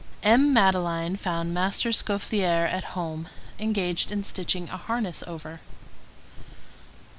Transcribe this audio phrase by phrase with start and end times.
[0.23, 0.51] M.
[0.51, 5.61] Madeleine found Master Scaufflaire at home, engaged in stitching a harness over.